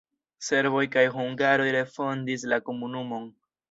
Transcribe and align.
Serboj 0.45 0.81
kaj 0.95 1.03
hungaroj 1.19 1.69
refondis 1.79 2.51
la 2.53 2.63
komunumon. 2.69 3.35